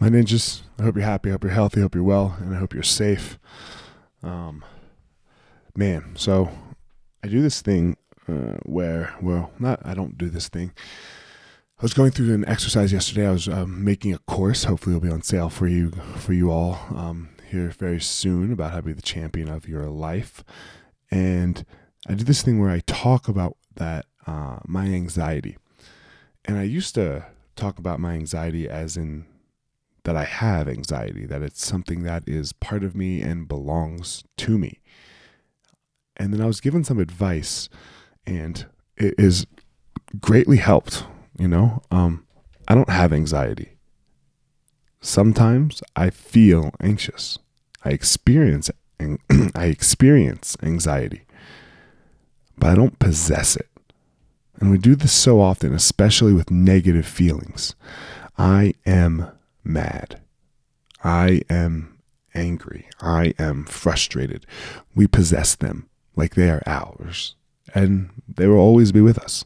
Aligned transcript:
my 0.00 0.08
ninjas. 0.08 0.62
I 0.78 0.84
hope 0.84 0.96
you're 0.96 1.04
happy. 1.04 1.30
I 1.30 1.32
hope 1.32 1.44
you're 1.44 1.52
healthy. 1.52 1.80
I 1.80 1.82
hope 1.82 1.94
you're 1.94 2.04
well, 2.04 2.36
and 2.40 2.54
I 2.54 2.58
hope 2.58 2.74
you're 2.74 2.82
safe. 2.82 3.38
Um, 4.22 4.64
man, 5.76 6.14
so 6.16 6.50
I 7.22 7.28
do 7.28 7.42
this 7.42 7.62
thing 7.62 7.96
uh, 8.28 8.58
where, 8.64 9.14
well, 9.20 9.52
not 9.58 9.80
I 9.84 9.94
don't 9.94 10.16
do 10.16 10.28
this 10.28 10.48
thing. 10.48 10.72
I 11.78 11.82
was 11.82 11.94
going 11.94 12.10
through 12.10 12.34
an 12.34 12.48
exercise 12.48 12.92
yesterday. 12.92 13.26
I 13.26 13.32
was 13.32 13.48
um, 13.48 13.84
making 13.84 14.12
a 14.12 14.18
course. 14.18 14.64
Hopefully, 14.64 14.96
it'll 14.96 15.06
be 15.06 15.12
on 15.12 15.22
sale 15.22 15.48
for 15.48 15.68
you 15.68 15.92
for 16.16 16.32
you 16.32 16.50
all 16.50 16.78
um, 16.94 17.30
here 17.48 17.70
very 17.70 18.00
soon 18.00 18.52
about 18.52 18.70
how 18.72 18.78
to 18.78 18.82
be 18.82 18.92
the 18.92 19.02
champion 19.02 19.48
of 19.48 19.68
your 19.68 19.86
life. 19.86 20.42
And 21.10 21.64
I 22.08 22.14
do 22.14 22.24
this 22.24 22.42
thing 22.42 22.60
where 22.60 22.70
I 22.70 22.80
talk 22.86 23.28
about 23.28 23.56
that 23.76 24.06
uh, 24.26 24.58
my 24.66 24.86
anxiety, 24.86 25.56
and 26.44 26.58
I 26.58 26.64
used 26.64 26.94
to 26.96 27.26
talk 27.56 27.78
about 27.78 28.00
my 28.00 28.14
anxiety 28.14 28.68
as 28.68 28.96
in 28.96 29.24
that 30.08 30.16
I 30.16 30.24
have 30.24 30.68
anxiety, 30.68 31.26
that 31.26 31.42
it's 31.42 31.66
something 31.66 32.02
that 32.04 32.26
is 32.26 32.54
part 32.54 32.82
of 32.82 32.96
me 32.96 33.20
and 33.20 33.46
belongs 33.46 34.24
to 34.38 34.56
me. 34.56 34.80
And 36.16 36.32
then 36.32 36.40
I 36.40 36.46
was 36.46 36.62
given 36.62 36.82
some 36.82 36.98
advice, 36.98 37.68
and 38.26 38.64
it 38.96 39.14
is 39.18 39.46
greatly 40.18 40.56
helped. 40.56 41.04
You 41.38 41.48
know, 41.48 41.82
um, 41.90 42.26
I 42.66 42.74
don't 42.74 42.88
have 42.88 43.12
anxiety. 43.12 43.76
Sometimes 45.02 45.82
I 45.94 46.08
feel 46.08 46.70
anxious. 46.80 47.38
I 47.84 47.90
experience 47.90 48.70
and 48.98 49.18
I 49.54 49.66
experience 49.66 50.56
anxiety, 50.62 51.26
but 52.56 52.70
I 52.70 52.74
don't 52.74 52.98
possess 52.98 53.56
it. 53.56 53.68
And 54.58 54.70
we 54.70 54.78
do 54.78 54.96
this 54.96 55.12
so 55.12 55.38
often, 55.38 55.74
especially 55.74 56.32
with 56.32 56.50
negative 56.50 57.04
feelings. 57.04 57.74
I 58.38 58.72
am 58.86 59.32
mad. 59.64 60.20
I 61.02 61.42
am 61.48 61.98
angry. 62.34 62.88
I 63.00 63.34
am 63.38 63.64
frustrated. 63.64 64.46
We 64.94 65.06
possess 65.06 65.54
them 65.54 65.88
like 66.16 66.34
they 66.34 66.50
are 66.50 66.62
ours, 66.66 67.36
and 67.74 68.10
they 68.28 68.46
will 68.46 68.58
always 68.58 68.92
be 68.92 69.00
with 69.00 69.18
us. 69.18 69.44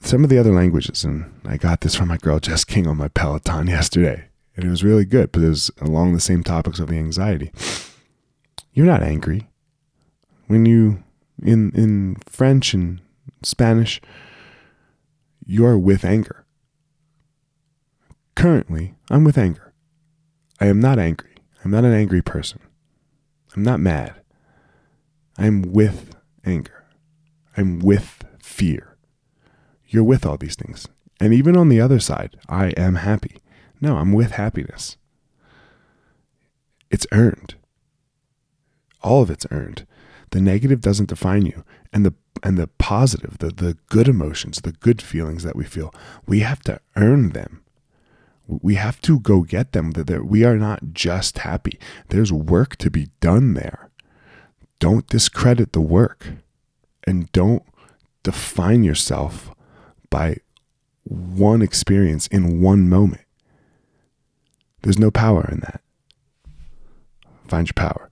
Some 0.00 0.24
of 0.24 0.30
the 0.30 0.38
other 0.38 0.52
languages, 0.52 1.04
and 1.04 1.32
I 1.44 1.56
got 1.56 1.80
this 1.80 1.94
from 1.94 2.08
my 2.08 2.16
girl 2.16 2.40
Jess 2.40 2.64
King 2.64 2.86
on 2.86 2.96
my 2.96 3.08
Peloton 3.08 3.66
yesterday, 3.68 4.26
and 4.56 4.64
it 4.64 4.70
was 4.70 4.84
really 4.84 5.04
good, 5.04 5.32
but 5.32 5.42
it 5.42 5.48
was 5.48 5.70
along 5.80 6.12
the 6.12 6.20
same 6.20 6.42
topics 6.42 6.80
of 6.80 6.88
the 6.88 6.98
anxiety. 6.98 7.52
You're 8.72 8.86
not 8.86 9.02
angry. 9.02 9.48
When 10.48 10.66
you, 10.66 11.02
in, 11.42 11.70
in 11.72 12.16
French 12.26 12.74
and 12.74 13.00
Spanish, 13.42 14.00
you're 15.46 15.78
with 15.78 16.04
anger 16.04 16.44
Currently, 18.42 18.94
I'm 19.08 19.22
with 19.22 19.38
anger. 19.38 19.72
I 20.60 20.66
am 20.66 20.80
not 20.80 20.98
angry. 20.98 21.30
I'm 21.64 21.70
not 21.70 21.84
an 21.84 21.92
angry 21.92 22.22
person. 22.22 22.58
I'm 23.54 23.62
not 23.62 23.78
mad. 23.78 24.20
I'm 25.38 25.62
with 25.62 26.16
anger. 26.44 26.82
I'm 27.56 27.78
with 27.78 28.24
fear. 28.40 28.96
You're 29.86 30.02
with 30.02 30.26
all 30.26 30.38
these 30.38 30.56
things. 30.56 30.88
And 31.20 31.32
even 31.32 31.56
on 31.56 31.68
the 31.68 31.80
other 31.80 32.00
side, 32.00 32.36
I 32.48 32.70
am 32.70 32.96
happy. 32.96 33.36
No, 33.80 33.96
I'm 33.96 34.12
with 34.12 34.32
happiness. 34.32 34.96
It's 36.90 37.06
earned. 37.12 37.54
All 39.04 39.22
of 39.22 39.30
it's 39.30 39.46
earned. 39.52 39.86
The 40.30 40.40
negative 40.40 40.80
doesn't 40.80 41.10
define 41.10 41.46
you. 41.46 41.62
And 41.92 42.04
the 42.04 42.14
and 42.42 42.58
the 42.58 42.66
positive, 42.66 43.38
the, 43.38 43.50
the 43.50 43.76
good 43.88 44.08
emotions, 44.08 44.62
the 44.62 44.72
good 44.72 45.00
feelings 45.00 45.44
that 45.44 45.54
we 45.54 45.62
feel, 45.62 45.94
we 46.26 46.40
have 46.40 46.64
to 46.64 46.80
earn 46.96 47.28
them 47.34 47.61
we 48.62 48.74
have 48.74 49.00
to 49.02 49.20
go 49.20 49.42
get 49.42 49.72
them. 49.72 49.92
That 49.92 50.26
we 50.26 50.44
are 50.44 50.56
not 50.56 50.92
just 50.92 51.38
happy. 51.38 51.78
There's 52.08 52.32
work 52.32 52.76
to 52.76 52.90
be 52.90 53.08
done 53.20 53.54
there. 53.54 53.90
Don't 54.78 55.06
discredit 55.06 55.72
the 55.72 55.80
work, 55.80 56.28
and 57.04 57.30
don't 57.32 57.62
define 58.22 58.84
yourself 58.84 59.50
by 60.10 60.36
one 61.04 61.62
experience 61.62 62.26
in 62.28 62.60
one 62.60 62.88
moment. 62.88 63.22
There's 64.82 64.98
no 64.98 65.10
power 65.10 65.48
in 65.50 65.60
that. 65.60 65.80
Find 67.48 67.66
your 67.66 67.74
power. 67.74 68.11